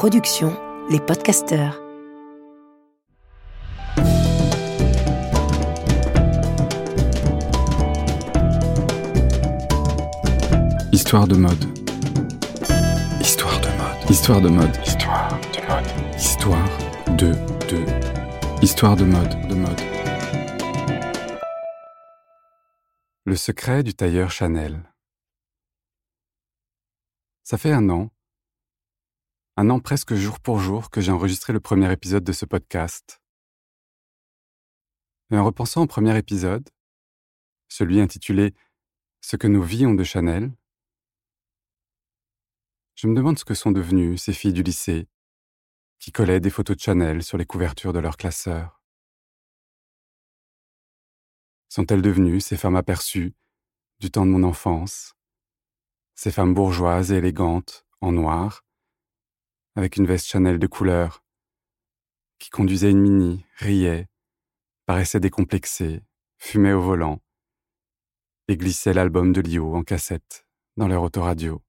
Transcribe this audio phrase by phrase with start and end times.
[0.00, 0.56] production
[0.88, 1.78] Les Podcasteurs.
[10.90, 11.52] Histoire de mode.
[13.20, 14.10] Histoire de mode.
[14.10, 14.76] Histoire de mode.
[14.86, 16.16] Histoire de mode.
[16.16, 16.78] Histoire
[17.18, 17.32] de
[17.68, 18.64] de.
[18.64, 19.48] Histoire de mode.
[19.50, 19.80] De mode.
[23.26, 24.80] Le secret du tailleur Chanel.
[27.44, 28.08] Ça fait un an,
[29.60, 33.20] un an presque jour pour jour que j'ai enregistré le premier épisode de ce podcast.
[35.30, 36.66] Et en repensant au premier épisode,
[37.68, 38.54] celui intitulé
[39.20, 40.50] Ce que nos vies de Chanel,
[42.94, 45.08] je me demande ce que sont devenues ces filles du lycée
[45.98, 48.80] qui collaient des photos de Chanel sur les couvertures de leurs classeurs.
[51.68, 53.34] Sont-elles devenues ces femmes aperçues
[53.98, 55.16] du temps de mon enfance,
[56.14, 58.64] ces femmes bourgeoises et élégantes, en noir,
[59.76, 61.24] avec une veste Chanel de couleur,
[62.38, 64.08] qui conduisaient une mini, riaient,
[64.86, 66.02] paraissaient décomplexées,
[66.38, 67.20] fumaient au volant,
[68.48, 71.62] et glissaient l'album de Lio en cassette dans leur autoradio.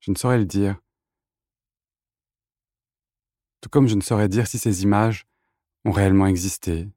[0.00, 0.80] Je ne saurais le dire.
[3.60, 5.26] Tout comme je ne saurais dire si ces images
[5.84, 6.88] ont réellement existé.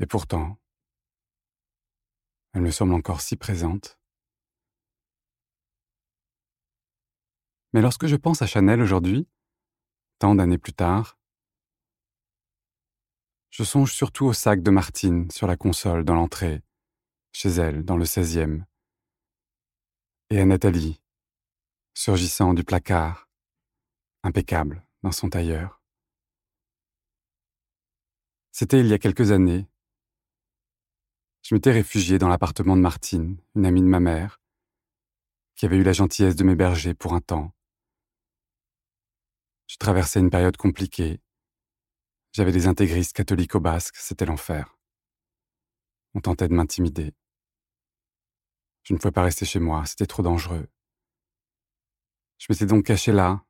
[0.00, 0.58] Et pourtant,
[2.52, 3.98] elle me semble encore si présente.
[7.74, 9.26] Mais lorsque je pense à Chanel aujourd'hui,
[10.20, 11.18] tant d'années plus tard,
[13.50, 16.62] je songe surtout au sac de Martine sur la console dans l'entrée,
[17.32, 18.62] chez elle, dans le 16e,
[20.30, 21.02] et à Nathalie,
[21.94, 23.28] surgissant du placard,
[24.22, 25.82] impeccable dans son tailleur.
[28.52, 29.66] C'était il y a quelques années,
[31.42, 34.40] je m'étais réfugié dans l'appartement de Martine, une amie de ma mère,
[35.56, 37.52] qui avait eu la gentillesse de m'héberger pour un temps.
[39.66, 41.20] Je traversais une période compliquée.
[42.32, 44.76] J'avais des intégristes catholiques au basque, c'était l'enfer.
[46.14, 47.14] On tentait de m'intimider.
[48.82, 50.68] Je ne pouvais pas rester chez moi, c'était trop dangereux.
[52.38, 53.44] Je m'étais donc caché là,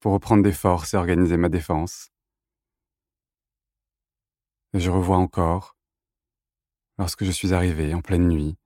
[0.00, 2.10] pour reprendre des forces et organiser ma défense.
[4.74, 5.76] Et je revois encore,
[6.98, 8.56] lorsque je suis arrivé en pleine nuit,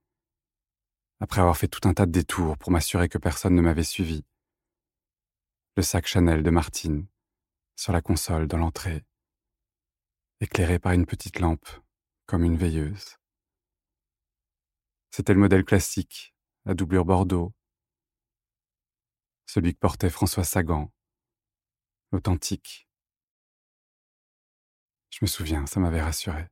[1.21, 4.25] après avoir fait tout un tas de détours pour m'assurer que personne ne m'avait suivi.
[5.75, 7.07] Le sac Chanel de Martine,
[7.77, 9.07] sur la console dans l'entrée,
[10.41, 11.67] éclairé par une petite lampe,
[12.27, 13.17] comme une veilleuse.
[15.11, 16.35] C'était le modèle classique,
[16.67, 17.55] à doublure bordeaux,
[19.47, 20.93] celui que portait François Sagan,
[22.11, 22.87] l'authentique.
[25.09, 26.49] Je me souviens, ça m'avait rassuré.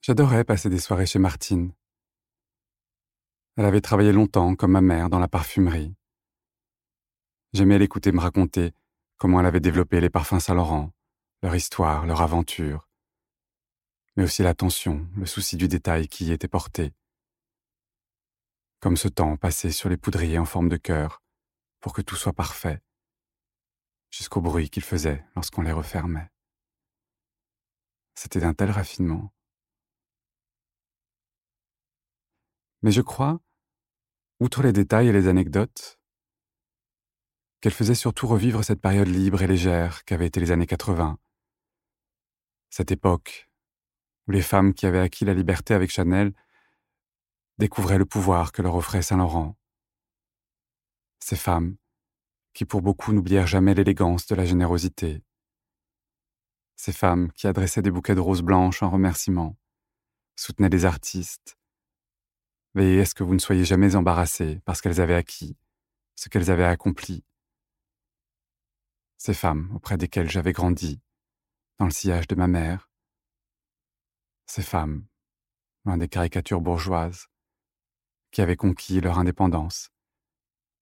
[0.00, 1.72] J'adorais passer des soirées chez Martine.
[3.56, 5.94] Elle avait travaillé longtemps comme ma mère dans la parfumerie.
[7.52, 8.72] J'aimais l'écouter me raconter
[9.18, 10.90] comment elle avait développé les parfums Saint-Laurent,
[11.42, 12.88] leur histoire, leur aventure,
[14.16, 16.94] mais aussi l'attention, le souci du détail qui y était porté.
[18.80, 21.22] Comme ce temps passé sur les poudriers en forme de cœur,
[21.80, 22.80] pour que tout soit parfait,
[24.10, 26.30] jusqu'au bruit qu'ils faisaient lorsqu'on les refermait.
[28.14, 29.32] C'était d'un tel raffinement
[32.80, 33.40] Mais je crois,
[34.40, 36.01] outre les détails et les anecdotes,
[37.62, 41.18] qu'elle faisait surtout revivre cette période libre et légère qu'avaient été les années 80.
[42.68, 43.48] Cette époque
[44.26, 46.32] où les femmes qui avaient acquis la liberté avec Chanel
[47.58, 49.56] découvraient le pouvoir que leur offrait Saint-Laurent.
[51.20, 51.76] Ces femmes
[52.52, 55.22] qui pour beaucoup n'oublièrent jamais l'élégance de la générosité.
[56.76, 59.56] Ces femmes qui adressaient des bouquets de roses blanches en remerciement,
[60.36, 61.56] soutenaient des artistes,
[62.74, 65.56] Veillez à ce que vous ne soyez jamais embarrassés parce qu'elles avaient acquis
[66.14, 67.24] ce qu'elles avaient accompli.
[69.24, 71.00] Ces femmes auprès desquelles j'avais grandi,
[71.78, 72.90] dans le sillage de ma mère.
[74.46, 75.06] Ces femmes,
[75.84, 77.28] loin des caricatures bourgeoises,
[78.32, 79.92] qui avaient conquis leur indépendance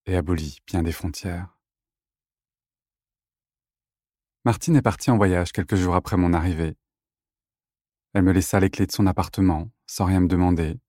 [0.06, 1.58] et aboli bien des frontières.
[4.46, 6.78] Martine est partie en voyage quelques jours après mon arrivée.
[8.14, 10.80] Elle me laissa les clés de son appartement sans rien me demander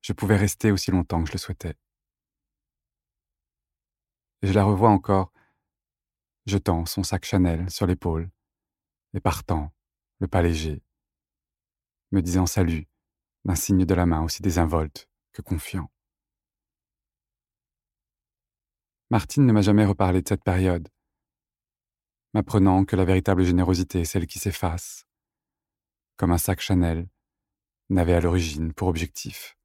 [0.00, 1.76] je pouvais rester aussi longtemps que je le souhaitais.
[4.42, 5.31] Et je la revois encore,
[6.46, 8.30] jetant son sac Chanel sur l'épaule
[9.14, 9.72] et partant,
[10.18, 10.82] le pas léger,
[12.10, 12.88] me disant salut
[13.44, 15.90] d'un signe de la main aussi désinvolte que confiant.
[19.10, 20.88] Martine ne m'a jamais reparlé de cette période,
[22.32, 25.06] m'apprenant que la véritable générosité est celle qui s'efface,
[26.16, 27.08] comme un sac Chanel
[27.90, 29.58] n'avait à l'origine pour objectif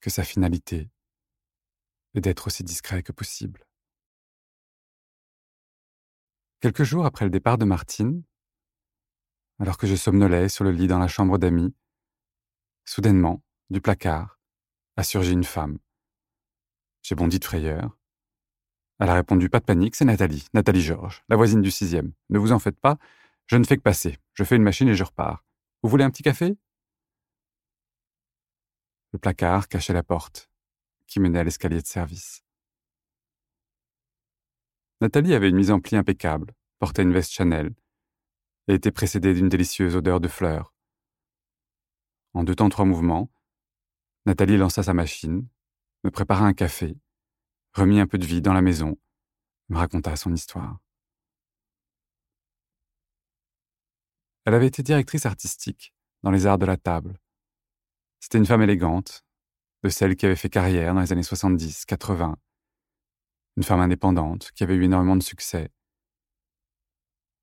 [0.00, 0.90] que sa finalité
[2.14, 3.64] est d'être aussi discret que possible.
[6.60, 8.22] Quelques jours après le départ de Martine,
[9.60, 11.74] alors que je somnolais sur le lit dans la chambre d'amis,
[12.84, 14.38] soudainement, du placard,
[14.98, 15.78] a surgi une femme.
[17.00, 17.96] J'ai bondi de frayeur.
[18.98, 22.12] Elle a répondu Pas de panique, c'est Nathalie, Nathalie Georges, la voisine du sixième.
[22.28, 22.98] Ne vous en faites pas,
[23.46, 24.18] je ne fais que passer.
[24.34, 25.46] Je fais une machine et je repars.
[25.82, 26.58] Vous voulez un petit café?
[29.12, 30.50] Le placard cachait la porte,
[31.06, 32.44] qui menait à l'escalier de service.
[35.00, 37.74] Nathalie avait une mise en pli impeccable, portait une veste Chanel,
[38.68, 40.74] et était précédée d'une délicieuse odeur de fleurs.
[42.34, 43.30] En deux temps trois mouvements,
[44.26, 45.48] Nathalie lança sa machine,
[46.04, 46.98] me prépara un café,
[47.72, 48.98] remit un peu de vie dans la maison,
[49.70, 50.78] me raconta son histoire.
[54.44, 57.18] Elle avait été directrice artistique dans les arts de la table.
[58.20, 59.24] C'était une femme élégante,
[59.82, 62.36] de celle qui avait fait carrière dans les années 70, 80.
[63.60, 65.70] Une femme indépendante qui avait eu énormément de succès.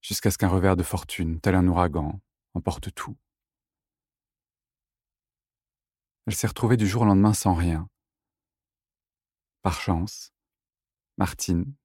[0.02, 2.19] Jusqu'à ce qu'un revers de fortune, tel un ouragan,
[2.56, 3.16] emporte tout.
[6.25, 7.88] Elle s'est retrouvée du jour au lendemain sans rien.
[9.62, 10.34] Par chance,
[11.19, 11.75] Martine,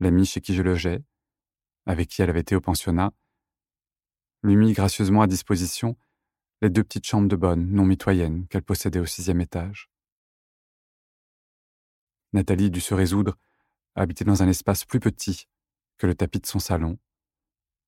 [0.00, 1.02] l'amie chez qui je logeais,
[1.86, 3.14] avec qui elle avait été au pensionnat,
[4.42, 5.96] lui mit gracieusement à disposition
[6.60, 9.88] les deux petites chambres de bonne, non mitoyennes, qu'elle possédait au sixième étage.
[12.34, 13.38] Nathalie dut se résoudre
[14.02, 15.48] habiter dans un espace plus petit
[15.98, 16.98] que le tapis de son salon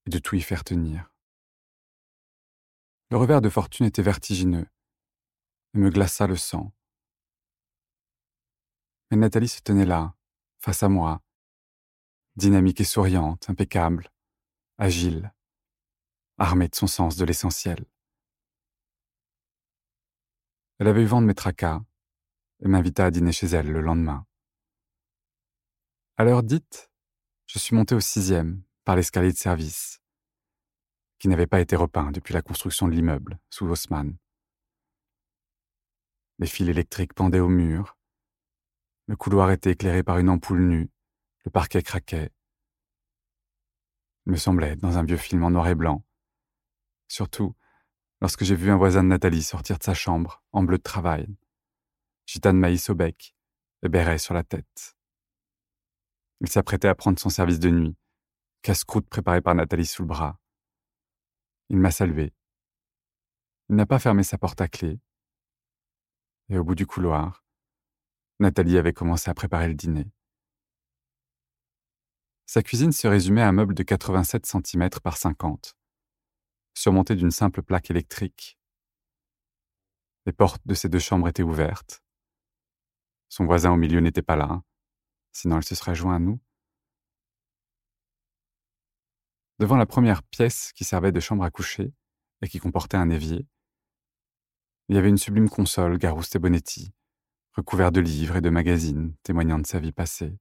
[0.06, 1.12] et de tout y faire tenir.
[3.10, 4.66] Le revers de fortune était vertigineux
[5.74, 6.72] et me glaça le sang.
[9.10, 10.14] Mais Nathalie se tenait là,
[10.58, 11.22] face à moi,
[12.36, 14.10] dynamique et souriante, impeccable,
[14.76, 15.32] agile,
[16.36, 17.84] armée de son sens de l'essentiel.
[20.78, 21.82] Elle avait eu vent de mes tracas
[22.60, 24.27] et m'invita à dîner chez elle le lendemain.
[26.20, 26.90] À l'heure dite,
[27.46, 30.02] je suis monté au sixième par l'escalier de service,
[31.20, 34.16] qui n'avait pas été repeint depuis la construction de l'immeuble sous Haussmann.
[36.40, 37.96] Les fils électriques pendaient au mur.
[39.06, 40.90] Le couloir était éclairé par une ampoule nue.
[41.44, 42.32] Le parquet craquait.
[44.26, 46.04] Il me semblait dans un vieux film en noir et blanc.
[47.06, 47.54] Surtout
[48.20, 51.28] lorsque j'ai vu un voisin de Nathalie sortir de sa chambre en bleu de travail,
[52.26, 53.36] gitane maïs au bec
[53.84, 54.97] et béret sur la tête.
[56.40, 57.96] Il s'apprêtait à prendre son service de nuit,
[58.62, 60.38] casse-croûte préparé par Nathalie sous le bras.
[61.68, 62.32] Il m'a salué.
[63.68, 65.00] Il n'a pas fermé sa porte à clé,
[66.48, 67.44] et au bout du couloir,
[68.40, 70.10] Nathalie avait commencé à préparer le dîner.
[72.46, 75.76] Sa cuisine se résumait à un meuble de 87 cm par 50,
[76.72, 78.58] surmonté d'une simple plaque électrique.
[80.24, 82.02] Les portes de ses deux chambres étaient ouvertes.
[83.28, 84.62] Son voisin au milieu n'était pas là,
[85.32, 86.40] sinon elle se serait joint à nous.
[89.58, 91.92] Devant la première pièce qui servait de chambre à coucher
[92.42, 93.46] et qui comportait un évier,
[94.88, 96.94] il y avait une sublime console Garouste Bonetti,
[97.52, 100.38] recouverte de livres et de magazines témoignant de sa vie passée.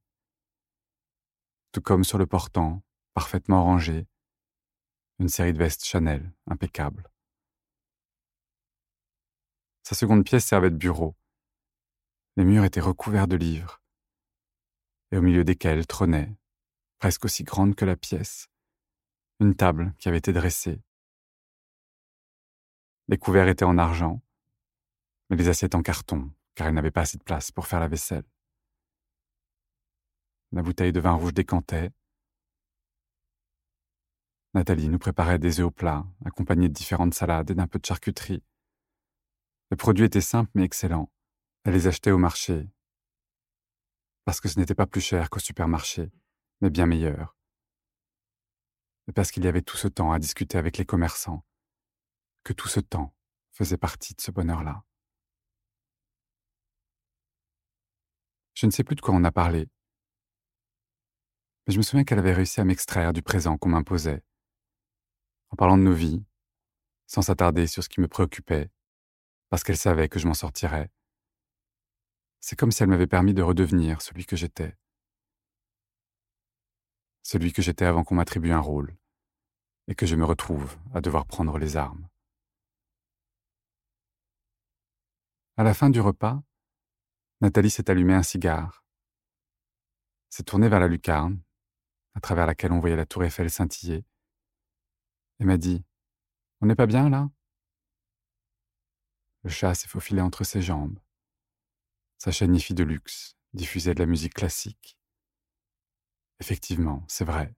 [1.71, 4.07] Tout comme sur le portant, parfaitement rangé,
[5.19, 7.09] une série de vestes Chanel impeccables.
[9.83, 11.15] Sa seconde pièce servait de bureau.
[12.35, 13.81] Les murs étaient recouverts de livres,
[15.11, 16.35] et au milieu desquels trônait,
[16.99, 18.49] presque aussi grande que la pièce,
[19.39, 20.81] une table qui avait été dressée.
[23.07, 24.21] Les couverts étaient en argent,
[25.29, 27.87] mais les assiettes en carton, car elle n'avait pas assez de place pour faire la
[27.87, 28.25] vaisselle.
[30.51, 31.91] La bouteille de vin rouge décantait.
[34.53, 37.85] Nathalie nous préparait des œufs au plat, accompagnés de différentes salades et d'un peu de
[37.85, 38.43] charcuterie.
[39.71, 41.11] Les produits étaient simples mais excellents.
[41.63, 42.69] Elle les achetait au marché,
[44.27, 46.11] parce que ce n'était pas plus cher qu'au supermarché,
[46.59, 47.37] mais bien meilleur.
[49.07, 51.45] Et parce qu'il y avait tout ce temps à discuter avec les commerçants,
[52.43, 53.15] que tout ce temps
[53.53, 54.83] faisait partie de ce bonheur-là.
[58.53, 59.69] Je ne sais plus de quoi on a parlé.
[61.65, 64.25] Mais je me souviens qu'elle avait réussi à m'extraire du présent qu'on m'imposait.
[65.51, 66.21] En parlant de nos vies,
[67.05, 68.69] sans s'attarder sur ce qui me préoccupait,
[69.47, 70.91] parce qu'elle savait que je m'en sortirais.
[72.49, 74.77] C'est comme si elle m'avait permis de redevenir celui que j'étais.
[77.21, 78.95] Celui que j'étais avant qu'on m'attribue un rôle,
[79.89, 82.07] et que je me retrouve à devoir prendre les armes.
[85.57, 86.41] À la fin du repas,
[87.41, 88.85] Nathalie s'est allumé un cigare,
[90.29, 91.41] s'est tournée vers la lucarne,
[92.13, 94.05] à travers laquelle on voyait la tour Eiffel scintiller,
[95.41, 95.83] et m'a dit
[96.61, 97.29] On n'est pas bien là?
[99.43, 100.97] Le chat s'est faufilé entre ses jambes.
[102.17, 104.97] Sa chaîne IFI de luxe diffusait de la musique classique.
[106.39, 107.53] Effectivement, c'est vrai.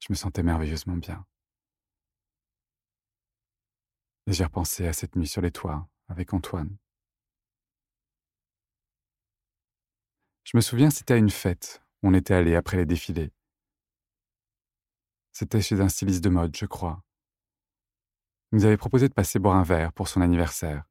[0.00, 1.26] Je me sentais merveilleusement bien.
[4.26, 6.76] Et j'ai repensé à cette nuit sur les toits avec Antoine.
[10.44, 13.32] Je me souviens, c'était à une fête où on était allé après les défilés.
[15.32, 17.02] C'était chez un styliste de mode, je crois.
[18.52, 20.84] Il nous avait proposé de passer boire un verre pour son anniversaire.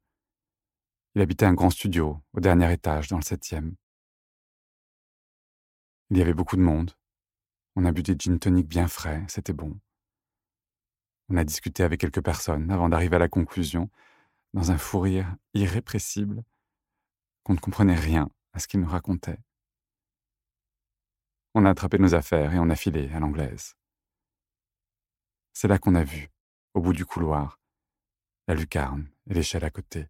[1.16, 3.76] Il habitait un grand studio, au dernier étage, dans le septième.
[6.10, 6.90] Il y avait beaucoup de monde.
[7.76, 9.78] On a bu des gin tonic bien frais, c'était bon.
[11.28, 13.90] On a discuté avec quelques personnes avant d'arriver à la conclusion,
[14.54, 16.42] dans un fou rire irrépressible,
[17.44, 19.38] qu'on ne comprenait rien à ce qu'il nous racontait.
[21.54, 23.76] On a attrapé nos affaires et on a filé à l'anglaise.
[25.52, 26.28] C'est là qu'on a vu,
[26.74, 27.60] au bout du couloir,
[28.48, 30.08] la lucarne et l'échelle à côté.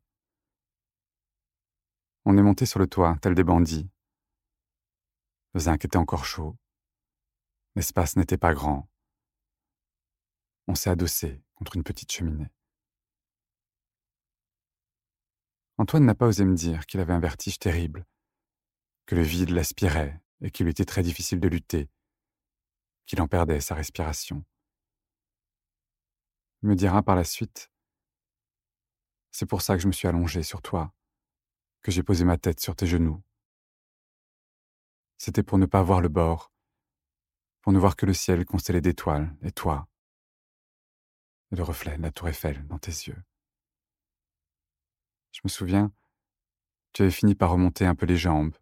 [2.27, 3.91] On est monté sur le toit, tel des bandits.
[5.53, 6.57] Le zinc était encore chaud.
[7.77, 8.89] L'espace n'était pas grand.
[10.67, 12.51] On s'est adossé contre une petite cheminée.
[15.77, 18.07] Antoine n'a pas osé me dire qu'il avait un vertige terrible,
[19.07, 21.91] que le vide l'aspirait et qu'il lui était très difficile de lutter,
[23.07, 24.45] qu'il en perdait sa respiration.
[26.63, 27.71] Il me dira par la suite
[29.31, 30.95] C'est pour ça que je me suis allongé sur toi,
[31.85, 33.23] que j'ai posé ma tête sur tes genoux.
[35.19, 36.51] C'était pour ne pas voir le bord,
[37.61, 39.87] pour ne voir que le ciel constellé d'étoiles et toi,
[41.53, 43.23] et le reflet de la tour Eiffel dans tes yeux.
[45.33, 45.93] Je me souviens,
[46.95, 48.57] tu avais fini par remonter un peu les jambes,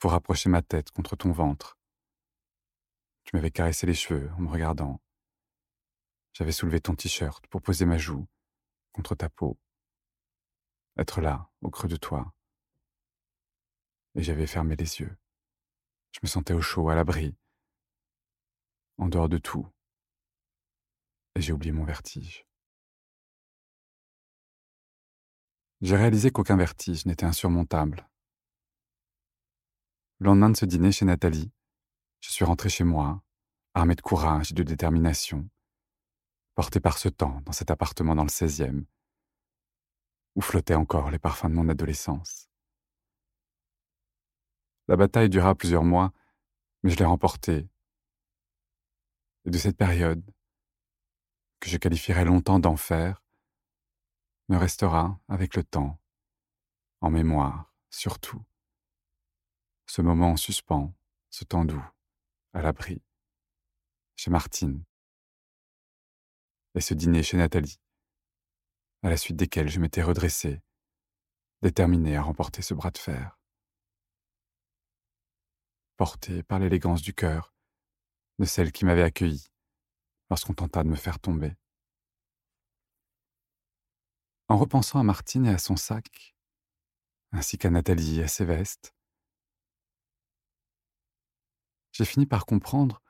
[0.00, 1.78] pour rapprocher ma tête contre ton ventre.
[3.22, 5.00] Tu m'avais caressé les cheveux en me regardant.
[6.32, 8.26] J'avais soulevé ton t-shirt pour poser ma joue
[8.92, 9.58] contre ta peau.
[10.96, 12.32] Être là, au creux de toi.
[14.14, 15.16] Et j'avais fermé les yeux.
[16.12, 17.36] Je me sentais au chaud, à l'abri,
[18.96, 19.66] en dehors de tout.
[21.34, 22.46] Et j'ai oublié mon vertige.
[25.82, 28.08] J'ai réalisé qu'aucun vertige n'était insurmontable
[30.18, 31.52] le lendemain de ce dîner chez Nathalie,
[32.20, 33.22] je suis rentré chez moi,
[33.74, 35.48] armé de courage et de détermination,
[36.54, 38.84] porté par ce temps dans cet appartement dans le 16e,
[40.36, 42.48] où flottaient encore les parfums de mon adolescence.
[44.86, 46.12] La bataille dura plusieurs mois,
[46.82, 47.68] mais je l'ai remportée.
[49.46, 50.22] Et de cette période,
[51.58, 53.24] que je qualifierais longtemps d'enfer,
[54.48, 55.98] me restera, avec le temps,
[57.00, 58.44] en mémoire surtout,
[59.86, 60.94] ce moment en suspens,
[61.30, 61.84] ce temps doux,
[62.52, 63.02] à l'abri,
[64.16, 64.84] chez Martine,
[66.74, 67.80] et ce dîner chez Nathalie,
[69.02, 70.60] à la suite desquels je m'étais redressé,
[71.62, 73.38] déterminé à remporter ce bras de fer.
[75.96, 77.54] Porté par l'élégance du cœur
[78.38, 79.46] de celle qui m'avait accueilli
[80.30, 81.54] lorsqu'on tenta de me faire tomber.
[84.48, 86.36] En repensant à Martine et à son sac,
[87.32, 88.94] ainsi qu'à Nathalie et à ses vestes,
[91.92, 93.02] j'ai fini par comprendre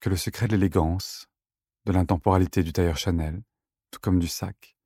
[0.00, 1.28] que le secret de l'élégance,
[1.86, 3.42] de l'intemporalité du tailleur Chanel,
[4.00, 4.76] comme du sac,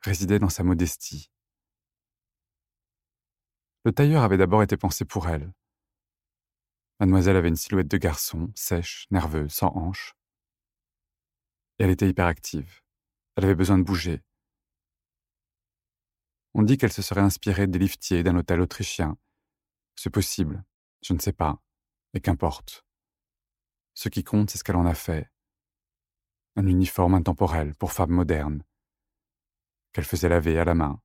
[0.00, 1.30] résidait dans sa modestie.
[3.84, 5.52] Le tailleur avait d'abord été pensé pour elle.
[6.98, 10.14] Mademoiselle avait une silhouette de garçon, sèche, nerveuse, sans hanches.
[11.78, 12.82] Et elle était hyperactive.
[13.36, 14.22] Elle avait besoin de bouger.
[16.54, 19.18] On dit qu'elle se serait inspirée des liftiers d'un hôtel autrichien.
[19.94, 20.64] C'est possible,
[21.02, 21.62] je ne sais pas,
[22.14, 22.86] et qu'importe.
[23.92, 25.30] Ce qui compte, c'est ce qu'elle en a fait.
[26.58, 28.64] Un uniforme intemporel pour femme moderne,
[29.92, 31.02] qu'elle faisait laver à la main,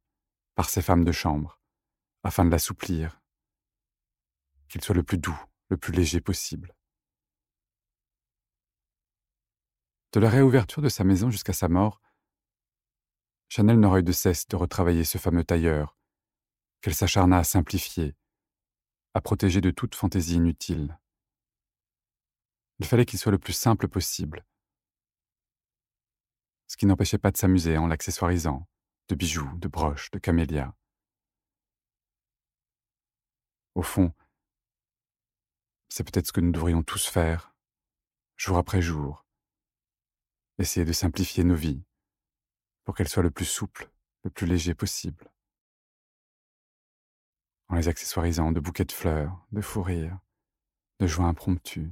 [0.55, 1.59] par ses femmes de chambre,
[2.23, 3.21] afin de l'assouplir,
[4.69, 6.73] qu'il soit le plus doux, le plus léger possible.
[10.13, 12.01] De la réouverture de sa maison jusqu'à sa mort,
[13.49, 15.97] Chanel n'aurait eu de cesse de retravailler ce fameux tailleur,
[16.79, 18.15] qu'elle s'acharna à simplifier,
[19.13, 20.97] à protéger de toute fantaisie inutile.
[22.79, 24.45] Il fallait qu'il soit le plus simple possible,
[26.71, 28.65] ce qui n'empêchait pas de s'amuser en l'accessoirisant,
[29.09, 30.73] de bijoux, de broches, de camélias.
[33.75, 34.13] Au fond,
[35.89, 37.53] c'est peut-être ce que nous devrions tous faire,
[38.37, 39.25] jour après jour,
[40.59, 41.83] essayer de simplifier nos vies
[42.85, 43.91] pour qu'elles soient le plus souples,
[44.23, 45.29] le plus léger possible
[47.67, 50.19] en les accessoirisant de bouquets de fleurs, de fous rires,
[51.01, 51.91] de joies impromptues,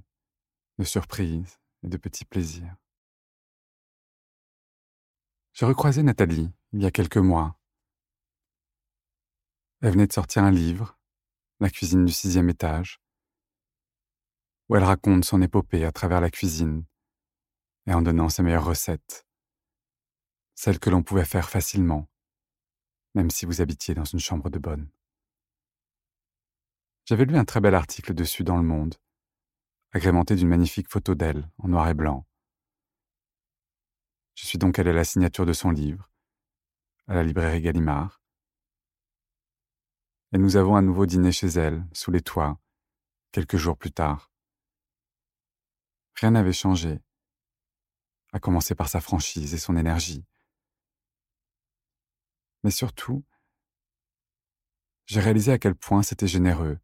[0.77, 2.78] de surprises et de petits plaisirs.
[5.59, 7.59] J'ai recroisé Nathalie il y a quelques mois.
[9.81, 10.97] Elle venait de sortir un livre,
[11.59, 13.01] La cuisine du sixième étage,
[14.69, 16.85] où elle raconte son épopée à travers la cuisine
[17.87, 19.27] et en donnant ses meilleures recettes,
[20.55, 22.07] celles que l'on pouvait faire facilement,
[23.13, 24.89] même si vous habitiez dans une chambre de bonne.
[27.03, 28.95] J'avais lu un très bel article dessus dans Le Monde,
[29.91, 32.28] agrémenté d'une magnifique photo d'elle en noir et blanc.
[34.39, 36.09] Je suis donc allé à la signature de son livre,
[37.07, 38.21] à la librairie Gallimard,
[40.31, 42.57] et nous avons un nouveau dîner chez elle, sous les toits,
[43.33, 44.31] quelques jours plus tard.
[46.15, 47.01] Rien n'avait changé,
[48.31, 50.23] à commencer par sa franchise et son énergie.
[52.63, 53.25] Mais surtout,
[55.05, 56.79] j'ai réalisé à quel point c'était généreux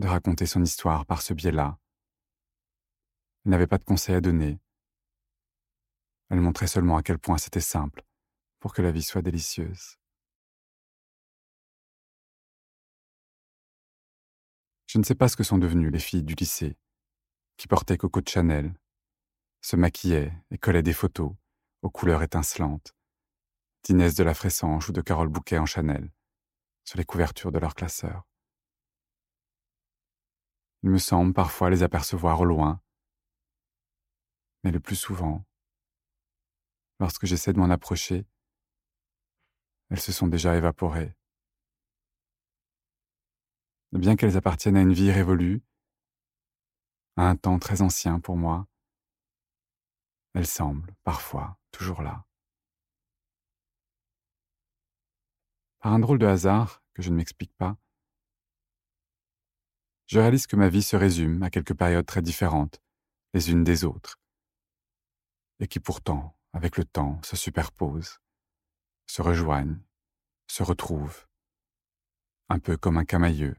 [0.00, 1.78] de raconter son histoire par ce biais-là.
[3.44, 4.58] Elle n'avait pas de conseils à donner.
[6.30, 8.04] Elle montrait seulement à quel point c'était simple
[8.60, 9.96] pour que la vie soit délicieuse.
[14.86, 16.76] Je ne sais pas ce que sont devenues les filles du lycée,
[17.56, 18.74] qui portaient Coco de Chanel,
[19.60, 21.32] se maquillaient et collaient des photos
[21.82, 22.94] aux couleurs étincelantes,
[23.82, 26.10] d'Inès de la Fressange ou de Carole Bouquet en Chanel,
[26.84, 28.26] sur les couvertures de leurs classeurs.
[30.82, 32.80] Il me semble parfois les apercevoir au loin,
[34.64, 35.44] mais le plus souvent,
[37.00, 38.26] lorsque j'essaie de m'en approcher,
[39.88, 41.16] elles se sont déjà évaporées.
[43.92, 45.64] Bien qu'elles appartiennent à une vie révolue,
[47.16, 48.68] à un temps très ancien pour moi,
[50.34, 52.24] elles semblent, parfois, toujours là.
[55.80, 57.76] Par un drôle de hasard que je ne m'explique pas,
[60.06, 62.80] je réalise que ma vie se résume à quelques périodes très différentes,
[63.32, 64.20] les unes des autres,
[65.60, 68.20] et qui pourtant, avec le temps, se superposent,
[69.06, 69.80] se rejoignent,
[70.46, 71.26] se retrouvent,
[72.48, 73.56] un peu comme un camailleux.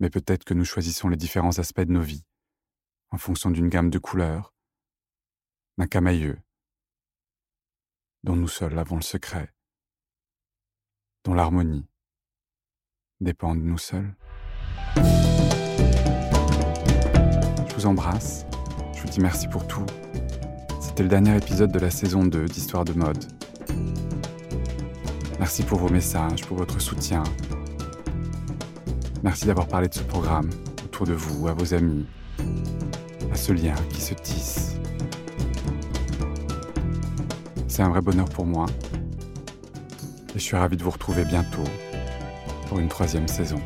[0.00, 2.24] Mais peut-être que nous choisissons les différents aspects de nos vies,
[3.10, 4.54] en fonction d'une gamme de couleurs,
[5.76, 6.40] d'un camailleux,
[8.22, 9.54] dont nous seuls avons le secret,
[11.24, 11.88] dont l'harmonie
[13.20, 14.14] dépend de nous seuls.
[17.66, 18.44] Je vous embrasse,
[19.08, 19.86] vous dis merci pour tout.
[20.80, 23.24] C'était le dernier épisode de la saison 2 d'Histoire de mode.
[25.38, 27.22] Merci pour vos messages, pour votre soutien.
[29.22, 30.50] Merci d'avoir parlé de ce programme
[30.84, 32.06] autour de vous, à vos amis,
[33.32, 34.76] à ce lien qui se tisse.
[37.66, 38.66] C'est un vrai bonheur pour moi.
[40.34, 41.64] Et je suis ravi de vous retrouver bientôt
[42.68, 43.60] pour une troisième saison.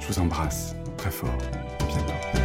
[0.00, 1.38] Je vous embrasse très fort.
[1.88, 2.43] Bientôt.